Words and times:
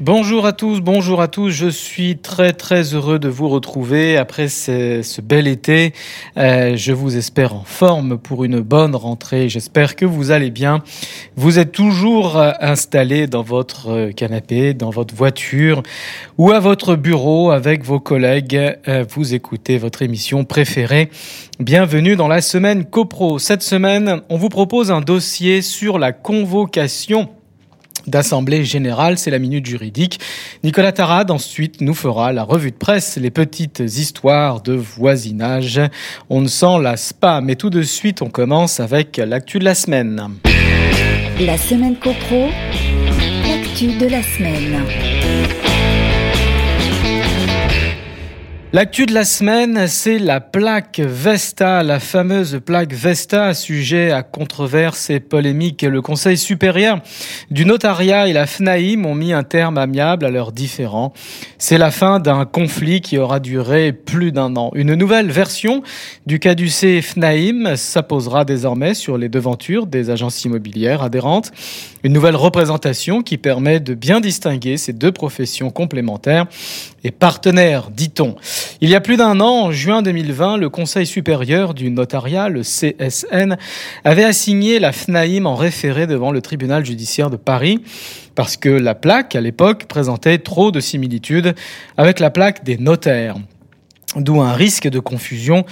Bonjour 0.00 0.44
à 0.44 0.52
tous, 0.52 0.80
bonjour 0.80 1.22
à 1.22 1.28
tous. 1.28 1.50
Je 1.50 1.68
suis 1.68 2.16
très 2.16 2.52
très 2.52 2.94
heureux 2.94 3.20
de 3.20 3.28
vous 3.28 3.48
retrouver 3.48 4.16
après 4.16 4.48
ce, 4.48 5.20
bel 5.20 5.46
été. 5.46 5.92
Euh, 6.36 6.76
je 6.76 6.90
vous 6.90 7.16
espère 7.16 7.54
en 7.54 7.62
forme 7.62 8.18
pour 8.18 8.42
une 8.42 8.58
bonne 8.58 8.96
rentrée. 8.96 9.48
J'espère 9.48 9.94
que 9.94 10.04
vous 10.04 10.32
allez 10.32 10.50
bien. 10.50 10.82
Vous 11.36 11.60
êtes 11.60 11.70
toujours 11.70 12.36
euh, 12.36 12.50
installé 12.60 13.28
dans 13.28 13.42
votre 13.42 13.88
euh, 13.88 14.10
canapé, 14.10 14.74
dans 14.74 14.90
votre 14.90 15.14
voiture 15.14 15.84
ou 16.38 16.50
à 16.50 16.58
votre 16.58 16.96
bureau 16.96 17.52
avec 17.52 17.84
vos 17.84 18.00
collègues. 18.00 18.76
vous 19.10 19.32
écoutez 19.32 19.78
votre 19.78 20.02
émission 20.02 20.44
préférée. 20.44 21.08
Bienvenue 21.60 22.16
dans 22.16 22.26
la 22.26 22.40
semaine 22.40 22.84
CoPro. 22.84 23.38
Cette 23.38 23.62
semaine, 23.62 24.22
on 24.28 24.38
vous 24.38 24.48
propose 24.48 24.90
un 24.90 25.02
dossier 25.02 25.62
sur 25.62 26.00
la 26.00 26.10
convocation 26.10 27.28
d'Assemblée 28.06 28.64
générale, 28.64 29.18
c'est 29.18 29.30
la 29.30 29.38
minute 29.38 29.66
juridique. 29.66 30.20
Nicolas 30.62 30.92
Tarade 30.92 31.30
ensuite 31.30 31.80
nous 31.80 31.94
fera 31.94 32.32
la 32.32 32.42
revue 32.42 32.70
de 32.70 32.76
presse, 32.76 33.16
les 33.16 33.30
petites 33.30 33.80
histoires 33.80 34.60
de 34.60 34.72
voisinage. 34.72 35.80
On 36.30 36.40
ne 36.40 36.48
s'en 36.48 36.78
lasse 36.78 37.12
pas, 37.12 37.40
mais 37.40 37.56
tout 37.56 37.70
de 37.70 37.82
suite 37.82 38.22
on 38.22 38.30
commence 38.30 38.80
avec 38.80 39.16
l'actu 39.16 39.58
de 39.58 39.64
la 39.64 39.74
semaine. 39.74 40.30
La 41.40 41.58
semaine 41.58 41.96
copro, 41.96 42.48
l'actu 43.46 43.98
de 43.98 44.06
la 44.06 44.22
semaine. 44.22 45.73
L'actu 48.74 49.06
de 49.06 49.14
la 49.14 49.24
semaine, 49.24 49.86
c'est 49.86 50.18
la 50.18 50.40
plaque 50.40 50.98
Vesta, 50.98 51.84
la 51.84 52.00
fameuse 52.00 52.58
plaque 52.66 52.92
Vesta, 52.92 53.54
sujet 53.54 54.10
à 54.10 54.24
controverse 54.24 55.10
et 55.10 55.20
polémique. 55.20 55.82
Le 55.82 56.02
Conseil 56.02 56.36
supérieur 56.36 56.98
du 57.52 57.66
notariat 57.66 58.26
et 58.26 58.32
la 58.32 58.48
FNAIM 58.48 59.04
ont 59.04 59.14
mis 59.14 59.32
un 59.32 59.44
terme 59.44 59.78
amiable 59.78 60.24
à 60.24 60.30
leurs 60.30 60.50
différends. 60.50 61.12
C'est 61.56 61.78
la 61.78 61.92
fin 61.92 62.18
d'un 62.18 62.46
conflit 62.46 63.00
qui 63.00 63.16
aura 63.16 63.38
duré 63.38 63.92
plus 63.92 64.32
d'un 64.32 64.56
an. 64.56 64.72
Une 64.74 64.96
nouvelle 64.96 65.30
version 65.30 65.84
du 66.26 66.40
caducé 66.40 67.00
FNAIM 67.00 67.76
s'apposera 67.76 68.44
désormais 68.44 68.94
sur 68.94 69.18
les 69.18 69.28
devantures 69.28 69.86
des 69.86 70.10
agences 70.10 70.44
immobilières 70.44 71.04
adhérentes. 71.04 71.52
Une 72.02 72.12
nouvelle 72.12 72.34
représentation 72.34 73.22
qui 73.22 73.38
permet 73.38 73.78
de 73.78 73.94
bien 73.94 74.20
distinguer 74.20 74.78
ces 74.78 74.92
deux 74.92 75.12
professions 75.12 75.70
complémentaires 75.70 76.46
et 77.04 77.12
partenaires, 77.12 77.90
dit-on. 77.90 78.34
Il 78.80 78.88
y 78.88 78.94
a 78.94 79.00
plus 79.00 79.16
d'un 79.16 79.40
an, 79.40 79.64
en 79.64 79.72
juin 79.72 80.02
2020, 80.02 80.56
le 80.58 80.68
Conseil 80.68 81.06
supérieur 81.06 81.74
du 81.74 81.90
notariat, 81.90 82.48
le 82.48 82.62
CSN, 82.62 83.56
avait 84.04 84.24
assigné 84.24 84.78
la 84.78 84.92
FNAIM 84.92 85.46
en 85.46 85.54
référé 85.54 86.06
devant 86.06 86.32
le 86.32 86.40
tribunal 86.40 86.84
judiciaire 86.84 87.30
de 87.30 87.36
Paris 87.36 87.80
parce 88.34 88.56
que 88.56 88.68
la 88.68 88.94
plaque, 88.94 89.36
à 89.36 89.40
l'époque, 89.40 89.84
présentait 89.86 90.38
trop 90.38 90.70
de 90.70 90.80
similitudes 90.80 91.54
avec 91.96 92.20
la 92.20 92.30
plaque 92.30 92.64
des 92.64 92.78
notaires, 92.78 93.36
d'où 94.16 94.40
un 94.40 94.52
risque 94.52 94.88
de 94.88 94.98
confusion 94.98 95.64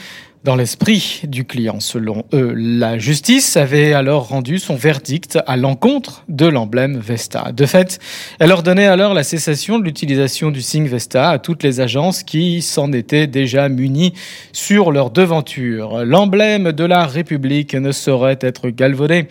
dans 0.44 0.56
l'esprit 0.56 1.22
du 1.24 1.44
client. 1.44 1.78
Selon 1.78 2.24
eux, 2.32 2.52
la 2.56 2.98
justice 2.98 3.56
avait 3.56 3.92
alors 3.92 4.28
rendu 4.28 4.58
son 4.58 4.74
verdict 4.74 5.38
à 5.46 5.56
l'encontre 5.56 6.24
de 6.28 6.46
l'emblème 6.46 6.98
Vesta. 6.98 7.52
De 7.52 7.64
fait, 7.64 8.00
elle 8.40 8.50
ordonnait 8.50 8.86
alors 8.86 9.14
la 9.14 9.22
cessation 9.22 9.78
de 9.78 9.84
l'utilisation 9.84 10.50
du 10.50 10.60
signe 10.60 10.88
Vesta 10.88 11.30
à 11.30 11.38
toutes 11.38 11.62
les 11.62 11.80
agences 11.80 12.24
qui 12.24 12.60
s'en 12.60 12.92
étaient 12.92 13.26
déjà 13.28 13.68
munies 13.68 14.14
sur 14.52 14.90
leur 14.90 15.10
devanture. 15.10 16.04
L'emblème 16.04 16.72
de 16.72 16.84
la 16.84 17.06
République 17.06 17.74
ne 17.74 17.92
saurait 17.92 18.38
être 18.40 18.68
galvaudé. 18.70 19.28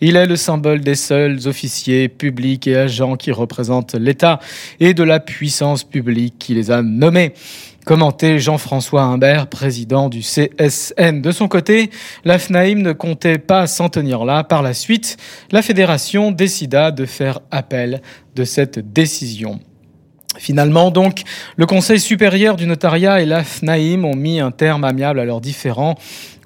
Il 0.00 0.16
est 0.16 0.26
le 0.26 0.36
symbole 0.36 0.80
des 0.80 0.94
seuls 0.94 1.46
officiers 1.46 2.08
publics 2.08 2.66
et 2.66 2.76
agents 2.76 3.16
qui 3.16 3.32
représentent 3.32 3.94
l'État 3.94 4.38
et 4.80 4.94
de 4.94 5.02
la 5.02 5.20
puissance 5.20 5.84
publique 5.84 6.34
qui 6.38 6.54
les 6.54 6.70
a 6.70 6.82
nommés. 6.82 7.32
Commenté 7.84 8.38
Jean-François 8.38 9.02
Humbert, 9.02 9.46
président 9.46 10.08
du 10.08 10.20
CSN. 10.20 11.20
De 11.20 11.30
son 11.32 11.48
côté, 11.48 11.90
la 12.24 12.38
FNAIM 12.38 12.80
ne 12.80 12.92
comptait 12.92 13.36
pas 13.36 13.66
s'en 13.66 13.90
tenir 13.90 14.24
là. 14.24 14.42
Par 14.42 14.62
la 14.62 14.72
suite, 14.72 15.18
la 15.50 15.60
fédération 15.60 16.30
décida 16.30 16.90
de 16.90 17.04
faire 17.04 17.40
appel 17.50 18.00
de 18.34 18.44
cette 18.44 18.78
décision. 18.92 19.60
Finalement, 20.38 20.90
donc, 20.90 21.22
le 21.56 21.66
Conseil 21.66 22.00
supérieur 22.00 22.56
du 22.56 22.66
notariat 22.66 23.20
et 23.20 23.26
la 23.26 23.44
FNAIM 23.44 24.04
ont 24.04 24.16
mis 24.16 24.40
un 24.40 24.50
terme 24.50 24.84
amiable 24.84 25.20
à 25.20 25.24
leurs 25.24 25.40
différends 25.40 25.94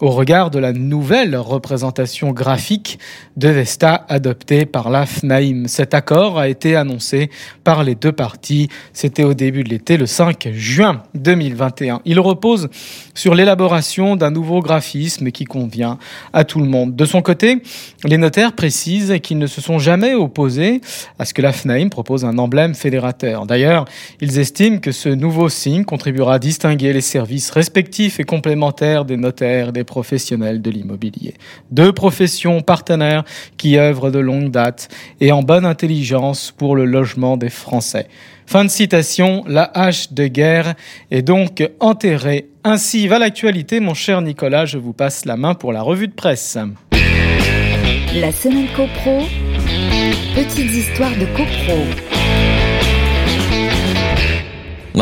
au 0.00 0.10
regard 0.10 0.50
de 0.50 0.58
la 0.58 0.72
nouvelle 0.72 1.36
représentation 1.36 2.30
graphique 2.30 2.98
de 3.36 3.48
Vesta 3.48 4.04
adoptée 4.08 4.64
par 4.64 4.90
la 4.90 5.06
FNAIM. 5.06 5.66
Cet 5.66 5.94
accord 5.94 6.38
a 6.38 6.48
été 6.48 6.76
annoncé 6.76 7.30
par 7.64 7.84
les 7.84 7.94
deux 7.94 8.12
parties. 8.12 8.68
C'était 8.92 9.24
au 9.24 9.34
début 9.34 9.64
de 9.64 9.70
l'été, 9.70 9.96
le 9.96 10.06
5 10.06 10.50
juin 10.52 11.02
2021. 11.14 12.00
Il 12.04 12.20
repose 12.20 12.68
sur 13.14 13.34
l'élaboration 13.34 14.16
d'un 14.16 14.30
nouveau 14.30 14.60
graphisme 14.60 15.30
qui 15.30 15.44
convient 15.44 15.98
à 16.32 16.44
tout 16.44 16.60
le 16.60 16.66
monde. 16.66 16.94
De 16.94 17.04
son 17.04 17.22
côté, 17.22 17.62
les 18.04 18.18
notaires 18.18 18.52
précisent 18.52 19.14
qu'ils 19.22 19.38
ne 19.38 19.46
se 19.46 19.60
sont 19.60 19.78
jamais 19.78 20.14
opposés 20.14 20.80
à 21.18 21.24
ce 21.24 21.34
que 21.34 21.42
la 21.42 21.52
FNAIM 21.52 21.88
propose 21.88 22.24
un 22.24 22.38
emblème 22.38 22.74
fédérateur. 22.74 23.46
D'ailleurs, 23.46 23.77
ils 24.20 24.38
estiment 24.38 24.78
que 24.78 24.92
ce 24.92 25.08
nouveau 25.08 25.48
signe 25.48 25.84
contribuera 25.84 26.34
à 26.34 26.38
distinguer 26.38 26.92
les 26.92 27.00
services 27.00 27.50
respectifs 27.50 28.20
et 28.20 28.24
complémentaires 28.24 29.04
des 29.04 29.16
notaires 29.16 29.72
des 29.72 29.84
professionnels 29.84 30.62
de 30.62 30.70
l'immobilier. 30.70 31.34
Deux 31.70 31.92
professions 31.92 32.60
partenaires 32.60 33.24
qui 33.56 33.78
œuvrent 33.78 34.10
de 34.10 34.18
longue 34.18 34.50
date 34.50 34.88
et 35.20 35.32
en 35.32 35.42
bonne 35.42 35.64
intelligence 35.64 36.52
pour 36.56 36.76
le 36.76 36.84
logement 36.84 37.36
des 37.36 37.50
Français. 37.50 38.08
Fin 38.46 38.64
de 38.64 38.70
citation, 38.70 39.44
la 39.46 39.70
hache 39.74 40.12
de 40.12 40.26
guerre 40.26 40.74
est 41.10 41.20
donc 41.20 41.68
enterrée. 41.80 42.48
Ainsi 42.64 43.06
va 43.06 43.18
l'actualité, 43.18 43.78
mon 43.78 43.92
cher 43.94 44.22
Nicolas, 44.22 44.64
je 44.64 44.78
vous 44.78 44.94
passe 44.94 45.26
la 45.26 45.36
main 45.36 45.54
pour 45.54 45.72
la 45.72 45.82
revue 45.82 46.08
de 46.08 46.14
presse. 46.14 46.56
La 48.14 48.32
semaine 48.32 48.68
CoPro, 48.74 49.20
petites 50.34 50.72
histoires 50.72 51.14
de 51.18 51.26
CoPro. 51.36 52.17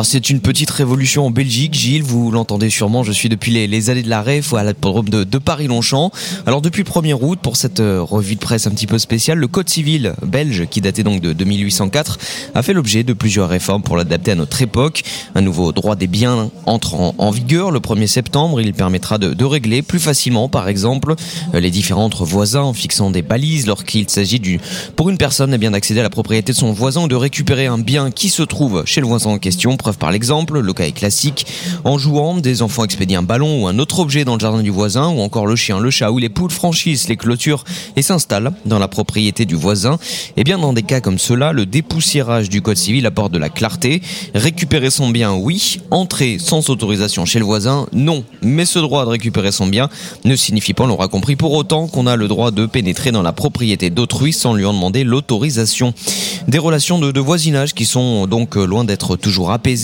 C'est 0.05 0.31
une 0.31 0.41
petite 0.41 0.71
révolution 0.71 1.27
en 1.27 1.31
Belgique. 1.31 1.75
Gilles, 1.75 2.03
vous 2.03 2.31
l'entendez 2.31 2.69
sûrement, 2.69 3.03
je 3.03 3.13
suis 3.13 3.29
depuis 3.29 3.53
les, 3.53 3.91
allées 3.91 4.03
de 4.03 4.11
la 4.11 4.23
Ref 4.23 4.53
à 4.53 4.63
la 4.63 4.73
de, 4.73 5.25
de 5.25 5.39
Paris-Longchamp. 5.39 6.11
Alors 6.45 6.61
depuis 6.61 6.83
le 6.83 6.91
1er 6.91 7.15
août, 7.15 7.39
pour 7.41 7.57
cette 7.57 7.81
euh, 7.81 8.03
revue 8.03 8.35
de 8.35 8.41
presse 8.41 8.67
un 8.67 8.73
petit 8.73 8.87
peu 8.87 8.99
spéciale, 8.99 9.39
le 9.39 9.49
Code 9.49 9.69
civil 9.69 10.15
belge, 10.23 10.67
qui 10.69 10.81
datait 10.81 11.03
donc 11.03 11.21
de 11.21 11.33
2804, 11.33 12.19
a 12.55 12.63
fait 12.63 12.73
l'objet 12.73 13.05
de 13.05 13.13
plusieurs 13.13 13.49
réformes 13.49 13.83
pour 13.83 13.97
l'adapter 13.97 14.33
à 14.33 14.35
notre 14.35 14.61
époque. 14.61 15.03
Un 15.35 15.41
nouveau 15.41 15.73
droit 15.73 15.97
des 15.97 16.09
biens 16.09 16.51
entre 16.67 16.95
en, 16.95 17.31
vigueur 17.31 17.71
le 17.71 17.81
1er 17.81 18.07
septembre. 18.07 18.61
Il 18.61 18.75
permettra 18.75 19.19
de, 19.19 19.45
régler 19.45 19.83
plus 19.83 20.01
facilement, 20.01 20.49
par 20.49 20.69
exemple, 20.69 21.15
euh, 21.55 21.61
les 21.61 21.71
différends 21.71 22.05
entre 22.05 22.25
voisins 22.25 22.63
en 22.63 22.75
fixant 22.75 23.11
des 23.11 23.23
balises 23.23 23.67
lorsqu'il 23.67 24.11
s'agit 24.11 24.41
du, 24.41 24.61
pour 24.97 25.09
une 25.09 25.19
personne 25.19 25.55
eh 25.55 25.71
d'accéder 25.71 26.01
à 26.01 26.03
la 26.03 26.11
propriété 26.11 26.53
de 26.53 26.57
son 26.57 26.73
voisin 26.73 27.05
ou 27.05 27.09
de 27.09 27.15
récupérer 27.15 27.67
un 27.67 27.79
bien 27.79 28.11
qui 28.11 28.29
se 28.29 28.43
trouve 28.43 28.85
chez 28.85 29.01
le 29.01 29.07
voisin 29.07 29.31
en 29.31 29.39
question 29.39 29.77
Preuve 29.87 29.99
par 29.99 30.11
l'exemple, 30.11 30.59
le 30.59 30.73
cas 30.73 30.87
est 30.87 30.91
classique. 30.91 31.47
En 31.85 31.97
jouant, 31.97 32.39
des 32.39 32.63
enfants 32.63 32.83
expédient 32.83 33.21
un 33.21 33.23
ballon 33.23 33.63
ou 33.63 33.69
un 33.69 33.79
autre 33.79 34.01
objet 34.01 34.25
dans 34.25 34.35
le 34.35 34.41
jardin 34.41 34.61
du 34.61 34.71
voisin, 34.71 35.11
ou 35.11 35.21
encore 35.21 35.47
le 35.47 35.55
chien, 35.55 35.79
le 35.79 35.93
chat 35.93 36.11
ou 36.11 36.19
les 36.19 36.29
poules 36.29 36.51
franchissent 36.51 37.07
les 37.07 37.17
clôtures 37.17 37.63
et 37.95 38.03
s'installent 38.03 38.51
dans 38.65 38.81
la 38.81 38.89
propriété 38.89 39.45
du 39.45 39.55
voisin. 39.55 39.93
Et 40.37 40.41
eh 40.41 40.43
bien 40.43 40.59
dans 40.59 40.73
des 40.73 40.83
cas 40.83 41.01
comme 41.01 41.21
cela, 41.21 41.53
le 41.53 41.67
dépoussiérage 41.67 42.49
du 42.49 42.63
code 42.63 42.79
civil 42.79 43.07
apporte 43.07 43.31
de 43.31 43.39
la 43.39 43.49
clarté. 43.49 44.03
Récupérer 44.35 44.91
son 44.91 45.09
bien, 45.09 45.35
oui. 45.35 45.79
Entrer 45.93 46.39
sans 46.41 46.69
autorisation 46.69 47.25
chez 47.25 47.39
le 47.39 47.45
voisin, 47.45 47.87
non. 47.93 48.25
Mais 48.43 48.65
ce 48.65 48.81
droit 48.81 49.05
de 49.05 49.11
récupérer 49.11 49.53
son 49.53 49.69
bien 49.69 49.89
ne 50.25 50.35
signifie 50.35 50.75
pas, 50.75 50.83
on 50.83 50.89
l'aura 50.89 51.07
compris, 51.07 51.37
pour 51.37 51.53
autant 51.53 51.87
qu'on 51.87 52.09
a 52.09 52.17
le 52.17 52.27
droit 52.27 52.51
de 52.51 52.67
pénétrer 52.67 53.13
dans 53.13 53.23
la 53.23 53.33
propriété 53.33 53.91
d'autrui 53.91 54.33
sans 54.33 54.53
lui 54.53 54.65
en 54.65 54.75
demander 54.75 55.05
l'autorisation. 55.05 55.95
Des 56.49 56.59
relations 56.59 56.99
de, 56.99 57.13
de 57.13 57.21
voisinage 57.21 57.73
qui 57.73 57.85
sont 57.85 58.27
donc 58.27 58.57
loin 58.57 58.83
d'être 58.83 59.15
toujours 59.15 59.53
apaisées 59.53 59.76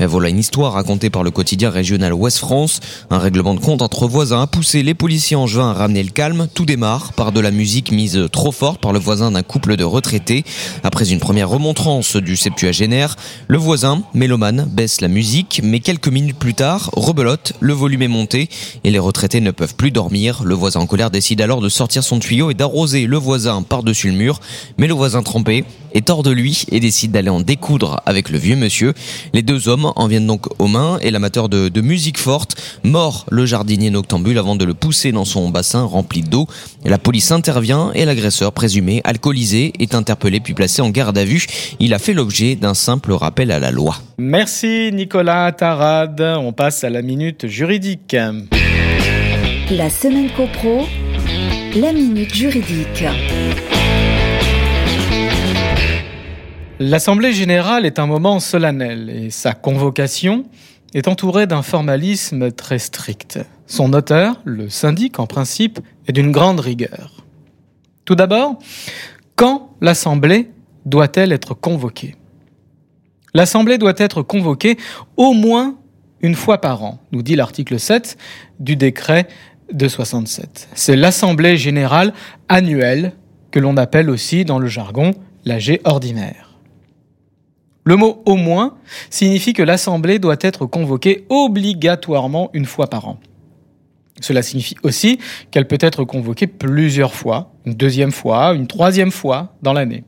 voilà 0.00 0.28
une 0.28 0.38
histoire 0.38 0.72
racontée 0.72 1.10
par 1.10 1.22
le 1.22 1.30
quotidien 1.30 1.70
régional 1.70 2.12
Ouest 2.12 2.38
France. 2.38 2.80
Un 3.10 3.18
règlement 3.18 3.54
de 3.54 3.60
compte 3.60 3.82
entre 3.82 4.06
voisins 4.06 4.42
a 4.42 4.46
poussé 4.46 4.82
les 4.82 4.94
policiers 4.94 5.36
en 5.36 5.46
juin 5.46 5.70
à 5.70 5.72
ramener 5.72 6.02
le 6.02 6.10
calme. 6.10 6.48
Tout 6.54 6.64
démarre 6.64 7.12
par 7.12 7.32
de 7.32 7.40
la 7.40 7.50
musique 7.50 7.92
mise 7.92 8.28
trop 8.30 8.52
forte 8.52 8.80
par 8.80 8.92
le 8.92 8.98
voisin 8.98 9.30
d'un 9.30 9.42
couple 9.42 9.76
de 9.76 9.84
retraités. 9.84 10.44
Après 10.82 11.10
une 11.10 11.18
première 11.18 11.48
remontrance 11.48 12.16
du 12.16 12.36
septuagénaire, 12.36 13.16
le 13.48 13.58
voisin, 13.58 14.02
mélomane, 14.14 14.66
baisse 14.70 15.00
la 15.00 15.08
musique, 15.08 15.60
mais 15.62 15.80
quelques 15.80 16.08
minutes 16.08 16.38
plus 16.38 16.54
tard, 16.54 16.90
rebelote, 16.94 17.52
le 17.60 17.72
volume 17.72 18.02
est 18.02 18.08
monté 18.08 18.48
et 18.84 18.90
les 18.90 18.98
retraités 18.98 19.40
ne 19.40 19.50
peuvent 19.50 19.74
plus 19.74 19.90
dormir. 19.90 20.42
Le 20.44 20.54
voisin 20.54 20.80
en 20.80 20.86
colère 20.86 21.10
décide 21.10 21.40
alors 21.40 21.60
de 21.60 21.68
sortir 21.68 22.04
son 22.04 22.18
tuyau 22.18 22.50
et 22.50 22.54
d'arroser 22.54 23.06
le 23.06 23.16
voisin 23.16 23.62
par-dessus 23.62 24.10
le 24.10 24.16
mur. 24.16 24.40
Mais 24.78 24.86
le 24.86 24.94
voisin 24.94 25.22
trempé 25.22 25.64
est 25.94 26.10
hors 26.10 26.22
de 26.22 26.30
lui 26.30 26.64
et 26.70 26.80
décide 26.80 27.12
d'aller 27.12 27.28
en 27.28 27.40
découdre 27.40 28.00
avec 28.06 28.30
le 28.30 28.38
vieux 28.38 28.56
monsieur. 28.56 28.94
Les 29.32 29.42
deux 29.42 29.68
hommes 29.68 29.92
en 29.96 30.06
viennent 30.06 30.26
donc 30.26 30.46
aux 30.60 30.68
mains 30.68 30.98
et 31.00 31.10
l'amateur 31.10 31.48
de, 31.48 31.68
de, 31.68 31.80
musique 31.80 32.18
forte 32.18 32.56
mord 32.84 33.26
le 33.30 33.46
jardinier 33.46 33.90
noctambule 33.90 34.38
avant 34.38 34.56
de 34.56 34.64
le 34.64 34.74
pousser 34.74 35.12
dans 35.12 35.24
son 35.24 35.50
bassin 35.50 35.84
rempli 35.84 36.22
d'eau. 36.22 36.46
La 36.84 36.98
police 36.98 37.30
intervient 37.30 37.92
et 37.94 38.04
l'agresseur 38.04 38.52
présumé 38.52 39.00
alcoolisé 39.04 39.72
est 39.78 39.94
interpellé 39.94 40.40
puis 40.40 40.54
placé 40.54 40.82
en 40.82 40.90
garde 40.90 41.18
à 41.18 41.24
vue. 41.24 41.46
Il 41.80 41.94
a 41.94 41.98
fait 41.98 42.14
l'objet 42.14 42.56
d'un 42.56 42.74
simple 42.74 43.12
rappel 43.12 43.50
à 43.50 43.58
la 43.58 43.70
loi. 43.70 43.96
Merci 44.18 44.90
Nicolas 44.92 45.52
Tarad. 45.52 46.20
On 46.20 46.52
passe 46.52 46.84
à 46.84 46.90
la 46.90 47.02
minute 47.02 47.46
juridique. 47.46 48.16
La 49.70 49.88
semaine 49.90 50.28
copro, 50.36 50.86
la 51.74 51.92
minute 51.92 52.34
juridique. 52.34 53.04
L'Assemblée 56.80 57.32
générale 57.32 57.86
est 57.86 57.98
un 57.98 58.06
moment 58.06 58.40
solennel 58.40 59.10
et 59.10 59.30
sa 59.30 59.52
convocation 59.52 60.44
est 60.94 61.06
entourée 61.06 61.46
d'un 61.46 61.62
formalisme 61.62 62.50
très 62.50 62.78
strict. 62.78 63.38
Son 63.66 63.92
auteur, 63.92 64.40
le 64.44 64.68
syndic 64.68 65.18
en 65.18 65.26
principe, 65.26 65.80
est 66.06 66.12
d'une 66.12 66.32
grande 66.32 66.60
rigueur. 66.60 67.24
Tout 68.04 68.14
d'abord, 68.14 68.58
quand 69.36 69.70
l'Assemblée 69.80 70.50
doit-elle 70.84 71.32
être 71.32 71.54
convoquée? 71.54 72.16
L'Assemblée 73.34 73.78
doit 73.78 73.94
être 73.96 74.22
convoquée 74.22 74.76
au 75.16 75.32
moins 75.32 75.76
une 76.20 76.34
fois 76.34 76.60
par 76.60 76.84
an, 76.84 77.00
nous 77.12 77.22
dit 77.22 77.36
l'article 77.36 77.78
7 77.78 78.16
du 78.60 78.76
décret 78.76 79.28
de 79.72 79.88
67. 79.88 80.68
C'est 80.74 80.96
l'Assemblée 80.96 81.56
générale 81.56 82.12
annuelle 82.48 83.12
que 83.50 83.60
l'on 83.60 83.76
appelle 83.76 84.10
aussi 84.10 84.44
dans 84.44 84.58
le 84.58 84.66
jargon 84.66 85.12
l'AG 85.44 85.80
ordinaire. 85.84 86.51
Le 87.84 87.96
mot 87.96 88.22
au 88.26 88.36
moins 88.36 88.76
signifie 89.10 89.52
que 89.52 89.62
l'Assemblée 89.62 90.18
doit 90.18 90.36
être 90.40 90.66
convoquée 90.66 91.26
obligatoirement 91.28 92.50
une 92.52 92.66
fois 92.66 92.88
par 92.88 93.08
an. 93.08 93.18
Cela 94.20 94.42
signifie 94.42 94.76
aussi 94.84 95.18
qu'elle 95.50 95.66
peut 95.66 95.78
être 95.80 96.04
convoquée 96.04 96.46
plusieurs 96.46 97.14
fois, 97.14 97.52
une 97.66 97.74
deuxième 97.74 98.12
fois, 98.12 98.54
une 98.54 98.68
troisième 98.68 99.10
fois 99.10 99.54
dans 99.62 99.72
l'année. 99.72 100.04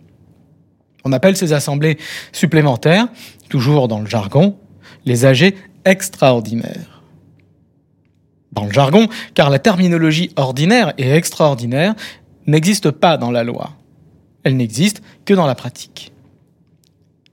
On 1.04 1.12
appelle 1.12 1.36
ces 1.36 1.52
assemblées 1.52 1.98
supplémentaires, 2.32 3.08
toujours 3.48 3.88
dans 3.88 4.00
le 4.00 4.06
jargon, 4.06 4.56
les 5.04 5.26
AG 5.26 5.54
extraordinaires. 5.84 7.02
Dans 8.52 8.64
le 8.64 8.72
jargon, 8.72 9.08
car 9.34 9.50
la 9.50 9.58
terminologie 9.58 10.30
ordinaire 10.36 10.94
et 10.96 11.10
extraordinaire 11.10 11.94
n'existe 12.46 12.90
pas 12.92 13.16
dans 13.16 13.32
la 13.32 13.42
loi. 13.42 13.72
Elle 14.44 14.56
n'existe 14.56 15.02
que 15.24 15.34
dans 15.34 15.46
la 15.46 15.56
pratique. 15.56 16.13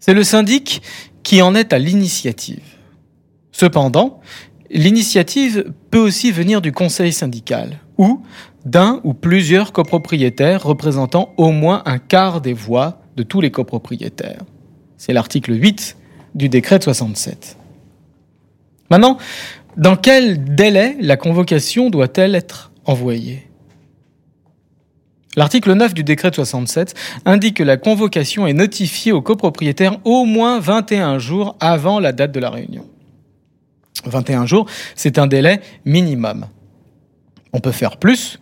C'est 0.02 0.16
le 0.16 0.24
syndic 0.24 0.82
qui 1.22 1.44
en 1.44 1.54
est 1.54 1.74
à 1.74 1.80
l'initiative. 1.80 2.64
Cependant, 3.52 4.20
l'initiative 4.72 5.72
peut 5.92 6.00
aussi 6.00 6.32
venir 6.32 6.60
du 6.60 6.72
conseil 6.72 7.14
syndical 7.14 7.80
ou 8.00 8.24
d'un 8.66 9.00
ou 9.04 9.14
plusieurs 9.14 9.72
copropriétaires 9.72 10.64
représentant 10.64 11.34
au 11.38 11.52
moins 11.52 11.84
un 11.86 12.00
quart 12.00 12.42
des 12.42 12.54
voix 12.54 13.00
de 13.16 13.22
tous 13.22 13.42
les 13.42 13.52
copropriétaires. 13.52 14.42
C'est 14.98 15.14
l'article 15.14 15.54
8 15.54 15.98
du 16.34 16.50
décret 16.50 16.80
de 16.80 16.84
67. 16.84 17.58
Maintenant, 18.90 19.20
dans 19.78 19.96
quel 19.96 20.56
délai 20.56 20.98
la 21.00 21.16
convocation 21.16 21.92
doit-elle 21.92 22.34
être 22.34 22.72
envoyée? 22.86 23.51
L'article 25.38 25.74
9 25.74 25.94
du 25.94 26.04
décret 26.04 26.30
de 26.30 26.36
67 26.36 26.94
indique 27.26 27.58
que 27.58 27.64
la 27.64 27.78
convocation 27.78 28.48
est 28.48 28.54
notifiée 28.54 29.14
aux 29.14 29.22
copropriétaires 29.22 29.98
au 30.04 30.26
moins 30.26 30.60
21 30.60 31.20
jours 31.20 31.56
avant 31.62 32.00
la 32.00 32.12
date 32.12 32.34
de 32.34 32.40
la 32.40 32.50
réunion. 32.50 32.86
21 34.06 34.46
jours, 34.46 34.66
c'est 34.96 35.20
un 35.20 35.28
délai 35.28 35.62
minimum. 35.86 36.48
On 37.54 37.60
peut 37.60 37.72
faire 37.72 37.98
plus, 37.98 38.40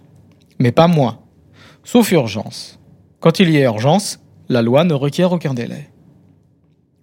mais 0.58 0.72
pas 0.72 0.88
moins, 0.88 1.20
sauf 1.84 2.12
urgence. 2.12 2.80
Quand 3.20 3.40
il 3.40 3.52
y 3.52 3.58
a 3.58 3.66
urgence, 3.66 4.20
la 4.48 4.62
loi 4.62 4.84
ne 4.84 4.94
requiert 4.94 5.32
aucun 5.32 5.54
délai. 5.54 5.90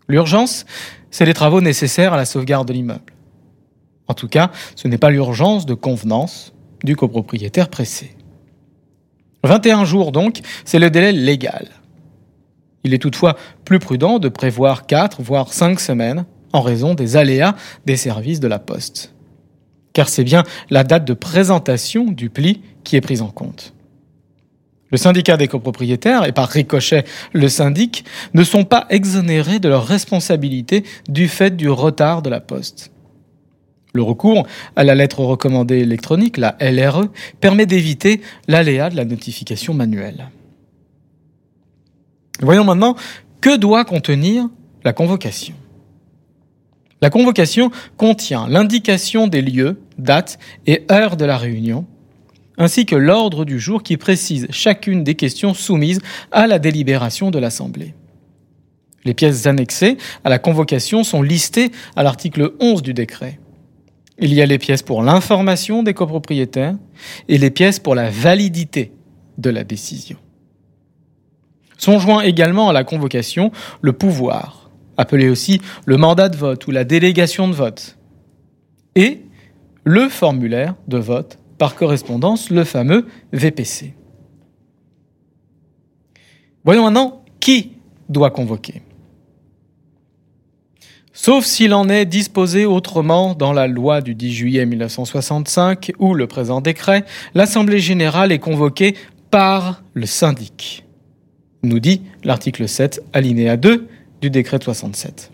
L'urgence, 0.09 0.67
c'est 1.11 1.27
les 1.27 1.35
travaux 1.35 1.61
nécessaires 1.61 2.13
à 2.13 2.17
la 2.17 2.25
sauvegarde 2.25 2.67
de 2.67 2.73
l'immeuble. 2.73 3.13
En 4.09 4.15
tout 4.15 4.29
cas, 4.29 4.51
ce 4.75 4.89
n'est 4.89 4.99
pas 4.99 5.11
l'urgence 5.11 5.67
de 5.67 5.75
convenance 5.75 6.53
du 6.83 6.97
copropriétaire 6.97 7.69
pressé. 7.69 8.17
21 9.47 9.85
jours 9.85 10.13
donc, 10.13 10.41
c'est 10.65 10.79
le 10.79 10.91
délai 10.91 11.13
légal. 11.13 11.69
Il 12.85 12.95
est 12.95 12.99
toutefois 12.99 13.37
plus 13.65 13.79
prudent 13.79 14.19
de 14.19 14.29
prévoir 14.29 14.87
4 14.87 15.23
voire 15.23 15.53
5 15.53 15.81
semaines 15.81 16.25
en 16.53 16.61
raison 16.61 16.95
des 16.95 17.17
aléas 17.17 17.55
des 17.85 17.97
services 17.97 18.41
de 18.41 18.49
la 18.49 18.59
poste. 18.59 19.13
Car 19.93 20.09
c'est 20.09 20.25
bien 20.25 20.45
la 20.71 20.85
date 20.85 21.05
de 21.05 21.15
présentation 21.15 22.05
du 22.05 22.31
pli 22.31 22.63
qui 22.85 22.97
est 22.97 23.01
prise 23.01 23.23
en 23.23 23.31
compte. 23.31 23.73
Le 24.91 24.99
syndicat 24.99 25.37
des 25.37 25.49
copropriétaires, 25.49 26.25
et 26.25 26.33
par 26.33 26.49
ricochet 26.49 27.05
le 27.33 27.49
syndic, 27.49 28.05
ne 28.35 28.45
sont 28.45 28.65
pas 28.65 28.87
exonérés 28.89 29.59
de 29.59 29.69
leurs 29.69 29.87
responsabilités 29.87 30.85
du 31.09 31.29
fait 31.29 31.57
du 31.57 31.69
retard 31.69 32.23
de 32.23 32.31
la 32.31 32.41
poste. 32.41 32.93
Le 33.97 34.03
recours 34.03 34.47
à 34.77 34.85
la 34.85 34.95
lettre 34.95 35.21
recommandée 35.21 35.79
électronique, 35.79 36.37
la 36.37 36.55
LRE, 36.61 37.07
permet 37.41 37.65
d'éviter 37.65 38.21
l'aléa 38.47 38.91
de 38.91 38.97
la 38.97 39.07
notification 39.07 39.73
manuelle. 39.73 40.29
Voyons 42.43 42.65
maintenant 42.65 42.95
que 43.41 43.57
doit 43.57 43.87
contenir 43.87 44.51
la 44.85 44.93
convocation? 44.93 45.55
La 47.01 47.09
convocation 47.09 47.71
contient 47.97 48.47
l'indication 48.49 49.29
des 49.29 49.41
lieux, 49.41 49.81
dates 49.97 50.39
et 50.67 50.85
heures 50.93 51.17
de 51.17 51.25
la 51.25 51.39
réunion, 51.39 51.87
ainsi 52.59 52.85
que 52.85 52.97
l'ordre 52.97 53.47
du 53.47 53.59
jour 53.59 53.83
qui 53.83 53.97
précise 53.97 54.47
chacune 54.51 55.05
des 55.05 55.15
questions 55.15 55.55
soumises 55.55 56.03
à 56.33 56.47
la 56.47 56.59
délibération 56.59 57.31
de 57.31 57.39
l'Assemblée. 57.39 57.95
Les 59.07 59.15
pièces 59.15 59.47
annexées 59.47 59.97
à 60.23 60.29
la 60.29 60.39
convocation 60.39 61.03
sont 61.03 61.23
listées 61.23 61.71
à 61.97 62.03
l'article 62.03 62.53
11 62.61 62.83
du 62.83 62.93
décret. 62.93 63.41
Il 64.19 64.33
y 64.33 64.41
a 64.41 64.47
les 64.47 64.59
pièces 64.59 64.83
pour 64.83 65.03
l'information 65.03 65.83
des 65.83 65.95
copropriétaires 65.95 66.77
et 67.29 67.39
les 67.39 67.51
pièces 67.51 67.79
pour 67.79 67.95
la 67.95 68.11
validité 68.11 68.93
de 69.37 69.51
la 69.51 69.65
décision. 69.65 70.17
Sont 71.77 71.99
joints 71.99 72.23
également 72.23 72.71
à 72.71 72.73
la 72.73 72.85
convocation 72.85 73.53
le 73.83 73.93
pouvoir, 73.93 74.71
appelé 74.97 75.29
aussi 75.29 75.61
le 75.85 75.99
mandat 75.99 76.31
de 76.31 76.37
vote 76.37 76.67
ou 76.67 76.71
la 76.71 76.85
délégation 76.85 77.49
de 77.49 77.53
vote, 77.53 77.99
et 78.95 79.21
le 79.85 80.09
formulaire 80.09 80.75
de 80.89 80.97
vote 80.97 81.39
par 81.59 81.75
correspondance, 81.75 82.51
le 82.51 82.65
fameux 82.65 83.07
VPC. 83.33 83.95
Voyons 86.65 86.85
maintenant 86.85 87.23
qui 87.39 87.73
doit 88.09 88.31
convoquer. 88.31 88.83
Sauf 91.19 91.47
s'il 91.47 91.73
en 91.73 91.89
est 91.89 92.05
disposé 92.05 92.67
autrement 92.67 93.35
dans 93.35 93.55
la 93.55 93.67
loi 93.67 94.03
du 94.03 94.15
10 94.15 94.33
juillet 94.35 94.67
1965 94.67 95.93
ou 95.99 96.13
le 96.13 96.27
présent 96.27 96.61
décret, 96.61 97.07
l'Assemblée 97.35 97.79
générale 97.79 98.33
est 98.33 98.39
convoquée 98.39 98.95
par 99.31 99.83
le 99.95 100.05
syndic, 100.05 100.85
nous 101.63 101.81
dit 101.81 102.03
l'article 102.23 102.69
7, 102.69 103.03
alinéa 103.15 103.57
2 103.57 103.89
du 104.21 104.29
décret 104.29 104.59
de 104.59 104.65
67. 104.65 105.33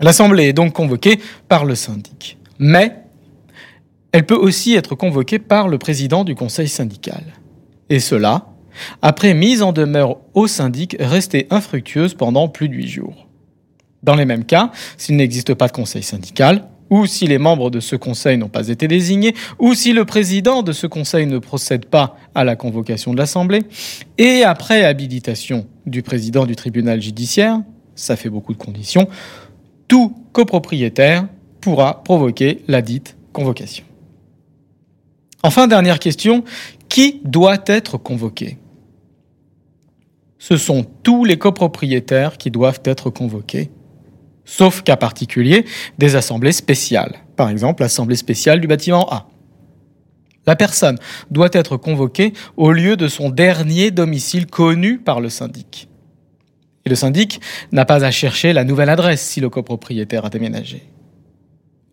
L'Assemblée 0.00 0.44
est 0.44 0.54
donc 0.54 0.72
convoquée 0.72 1.20
par 1.48 1.66
le 1.66 1.74
syndic. 1.74 2.38
Mais 2.58 2.96
elle 4.12 4.24
peut 4.24 4.34
aussi 4.34 4.74
être 4.74 4.94
convoquée 4.94 5.38
par 5.38 5.68
le 5.68 5.76
président 5.76 6.24
du 6.24 6.34
conseil 6.34 6.68
syndical. 6.68 7.22
Et 7.90 8.00
cela, 8.00 8.46
après 9.02 9.34
mise 9.34 9.62
en 9.62 9.72
demeure 9.72 10.16
au 10.32 10.46
syndic 10.46 10.96
restée 10.98 11.46
infructueuse 11.50 12.14
pendant 12.14 12.48
plus 12.48 12.70
de 12.70 12.74
huit 12.74 12.88
jours. 12.88 13.25
Dans 14.06 14.14
les 14.14 14.24
mêmes 14.24 14.44
cas, 14.44 14.70
s'il 14.96 15.16
n'existe 15.16 15.52
pas 15.54 15.66
de 15.66 15.72
conseil 15.72 16.04
syndical, 16.04 16.68
ou 16.90 17.06
si 17.06 17.26
les 17.26 17.38
membres 17.38 17.70
de 17.70 17.80
ce 17.80 17.96
conseil 17.96 18.38
n'ont 18.38 18.48
pas 18.48 18.68
été 18.68 18.86
désignés, 18.86 19.34
ou 19.58 19.74
si 19.74 19.92
le 19.92 20.04
président 20.04 20.62
de 20.62 20.70
ce 20.70 20.86
conseil 20.86 21.26
ne 21.26 21.38
procède 21.38 21.86
pas 21.86 22.16
à 22.32 22.44
la 22.44 22.54
convocation 22.54 23.12
de 23.12 23.18
l'Assemblée, 23.18 23.64
et 24.16 24.44
après 24.44 24.84
habilitation 24.84 25.66
du 25.86 26.02
président 26.02 26.46
du 26.46 26.54
tribunal 26.54 27.02
judiciaire, 27.02 27.60
ça 27.96 28.14
fait 28.14 28.30
beaucoup 28.30 28.52
de 28.52 28.58
conditions, 28.58 29.08
tout 29.88 30.14
copropriétaire 30.32 31.26
pourra 31.60 32.04
provoquer 32.04 32.62
la 32.68 32.82
dite 32.82 33.16
convocation. 33.32 33.84
Enfin, 35.42 35.66
dernière 35.66 35.98
question, 35.98 36.44
qui 36.88 37.20
doit 37.24 37.58
être 37.66 37.98
convoqué? 37.98 38.58
Ce 40.38 40.56
sont 40.56 40.86
tous 41.02 41.24
les 41.24 41.38
copropriétaires 41.38 42.38
qui 42.38 42.52
doivent 42.52 42.82
être 42.84 43.10
convoqués, 43.10 43.70
sauf 44.46 44.82
cas 44.82 44.96
particulier 44.96 45.66
des 45.98 46.16
assemblées 46.16 46.52
spéciales, 46.52 47.16
par 47.36 47.50
exemple 47.50 47.82
l'assemblée 47.82 48.16
spéciale 48.16 48.60
du 48.60 48.66
bâtiment 48.66 49.06
A. 49.12 49.28
La 50.46 50.56
personne 50.56 50.98
doit 51.30 51.50
être 51.52 51.76
convoquée 51.76 52.32
au 52.56 52.72
lieu 52.72 52.96
de 52.96 53.08
son 53.08 53.28
dernier 53.28 53.90
domicile 53.90 54.46
connu 54.46 54.98
par 54.98 55.20
le 55.20 55.28
syndic. 55.28 55.88
Et 56.86 56.88
le 56.88 56.94
syndic 56.94 57.40
n'a 57.72 57.84
pas 57.84 58.04
à 58.04 58.12
chercher 58.12 58.52
la 58.52 58.62
nouvelle 58.62 58.88
adresse 58.88 59.20
si 59.20 59.40
le 59.40 59.50
copropriétaire 59.50 60.24
a 60.24 60.30
déménagé. 60.30 60.84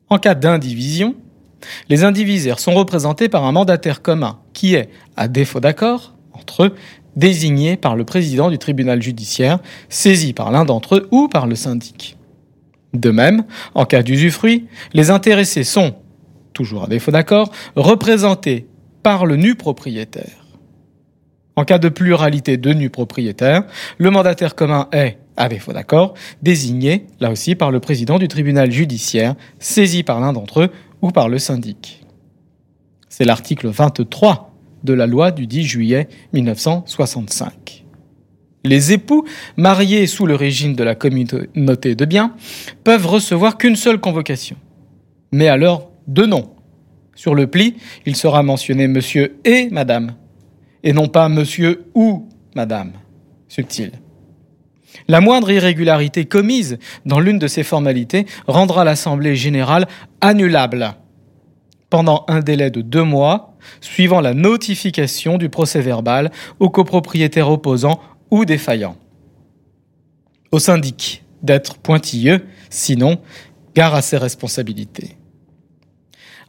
En 0.08 0.20
cas 0.20 0.36
d'indivision, 0.36 1.16
les 1.90 2.04
indivisaires 2.04 2.60
sont 2.60 2.76
représentés 2.76 3.28
par 3.28 3.44
un 3.46 3.52
mandataire 3.52 4.04
commun 4.04 4.40
qui 4.54 4.76
est, 4.76 4.90
à 5.18 5.28
défaut 5.28 5.60
d'accord 5.60 6.14
entre 6.34 6.66
eux, 6.66 6.76
désigné 7.16 7.78
par 7.78 7.96
le 7.96 8.06
président 8.06 8.52
du 8.52 8.60
tribunal 8.60 9.02
judiciaire, 9.02 9.60
saisi 9.90 10.34
par 10.34 10.52
l'un 10.52 10.66
d'entre 10.66 10.96
eux 10.96 11.08
ou 11.12 11.28
par 11.28 11.48
le 11.48 11.56
syndic. 11.56 12.18
De 12.94 13.10
même, 13.10 13.44
en 13.74 13.86
cas 13.86 14.04
d'usufruit, 14.04 14.68
les 14.94 15.10
intéressés 15.10 15.64
sont, 15.64 15.96
toujours 16.54 16.84
à 16.84 16.88
défaut 16.88 17.12
d'accord, 17.12 17.52
représentés 17.76 18.68
par 19.02 19.26
le 19.26 19.36
nu 19.36 19.56
propriétaire. 19.56 20.44
En 21.56 21.66
cas 21.66 21.78
de 21.78 21.90
pluralité 21.90 22.58
de 22.58 22.74
nus 22.74 22.90
propriétaires, 22.90 23.64
le 23.98 24.10
mandataire 24.10 24.56
commun 24.56 24.88
est, 24.92 25.18
à 25.38 25.50
défaut 25.50 25.74
d'accord, 25.74 26.14
désigné, 26.42 27.06
là 27.20 27.32
aussi, 27.32 27.56
par 27.56 27.72
le 27.72 27.80
président 27.80 28.18
du 28.18 28.28
tribunal 28.28 28.72
judiciaire, 28.72 29.36
saisi 29.60 30.04
par 30.04 30.20
l'un 30.20 30.34
d'entre 30.34 30.62
eux 30.62 30.70
ou 31.02 31.12
par 31.12 31.30
le 31.30 31.38
syndic. 31.38 32.04
C'est 33.10 33.26
l'article 33.26 33.68
23 33.68 34.52
de 34.84 34.94
la 34.94 35.06
loi 35.06 35.32
du 35.32 35.46
10 35.46 35.64
juillet 35.64 36.08
1965. 36.34 37.63
Les 38.64 38.94
époux, 38.94 39.26
mariés 39.58 40.08
sous 40.08 40.26
le 40.26 40.36
régime 40.36 40.76
de 40.76 40.84
la 40.84 40.96
communauté 40.96 41.96
de 41.96 42.06
biens, 42.06 42.34
peuvent 42.84 43.08
recevoir 43.08 43.58
qu'une 43.58 43.76
seule 43.76 44.00
convocation. 44.00 44.56
Mais 45.32 45.48
alors, 45.48 45.92
deux 46.08 46.26
noms. 46.26 46.52
Sur 47.16 47.36
le 47.36 47.48
pli, 47.48 47.76
il 48.06 48.16
sera 48.16 48.42
mentionné 48.42 48.88
monsieur 48.88 49.38
et 49.44 49.70
madame, 49.70 50.16
et 50.84 50.94
non 50.94 51.08
pas 51.08 51.30
monsieur 51.30 51.86
ou 51.94 52.30
madame. 52.56 52.94
Subtil. 53.48 53.92
La 55.08 55.22
moindre 55.22 55.52
irrégularité 55.52 56.26
commise 56.26 56.78
dans 57.06 57.20
l'une 57.20 57.40
de 57.40 57.48
ces 57.48 57.64
formalités 57.64 58.26
rendra 58.48 58.84
l'Assemblée 58.84 59.36
générale 59.36 59.88
annulable 60.22 60.96
pendant 61.90 62.26
un 62.28 62.40
délai 62.40 62.72
de 62.72 62.82
deux 62.82 63.04
mois, 63.04 63.56
suivant 63.80 64.20
la 64.20 64.34
notification 64.34 65.38
du 65.38 65.50
procès 65.50 65.80
verbal 65.80 66.32
aux 66.60 66.72
copropriétaires 66.72 67.52
opposants 67.52 68.00
ou 68.34 68.46
défaillants. 68.46 68.98
Au 70.52 70.58
syndic 70.58 71.24
d'être 71.44 71.78
pointilleux, 71.78 72.48
sinon, 72.72 73.20
gare 73.76 73.94
à 73.94 74.02
ses 74.02 74.18
responsabilités. 74.18 75.18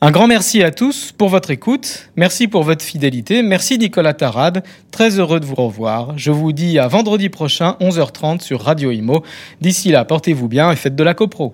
Un 0.00 0.10
grand 0.10 0.26
merci 0.26 0.62
à 0.62 0.70
tous 0.70 1.12
pour 1.12 1.28
votre 1.28 1.50
écoute. 1.50 2.08
Merci 2.16 2.48
pour 2.48 2.62
votre 2.62 2.82
fidélité. 2.82 3.42
Merci 3.42 3.76
Nicolas 3.76 4.14
Tarade. 4.14 4.64
Très 4.92 5.18
heureux 5.18 5.40
de 5.40 5.44
vous 5.44 5.56
revoir. 5.56 6.16
Je 6.16 6.30
vous 6.30 6.52
dis 6.52 6.78
à 6.78 6.88
vendredi 6.88 7.28
prochain, 7.28 7.76
11h30 7.80 8.40
sur 8.40 8.62
Radio 8.62 8.90
Imo. 8.90 9.22
D'ici 9.60 9.90
là, 9.90 10.06
portez-vous 10.06 10.48
bien 10.48 10.72
et 10.72 10.76
faites 10.76 10.96
de 10.96 11.04
la 11.04 11.12
copro. 11.12 11.52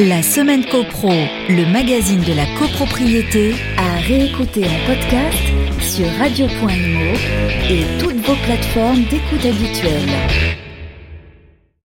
La 0.00 0.24
semaine 0.24 0.64
copro, 0.64 1.12
le 1.48 1.72
magazine 1.72 2.22
de 2.22 2.32
la 2.32 2.46
copropriété, 2.58 3.54
à 3.76 4.00
réécouter 4.00 4.64
en 4.64 4.86
podcast 4.86 5.63
sur 5.84 6.06
radio.imo 6.18 7.12
et 7.68 7.84
toutes 7.98 8.16
vos 8.26 8.36
plateformes 8.46 9.02
d'écoute 9.04 9.44
habituelles. 9.44 10.63